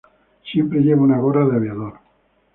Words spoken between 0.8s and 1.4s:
lleva una